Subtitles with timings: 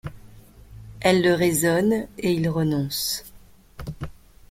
[0.99, 3.23] Elle le raisonne et il renonce.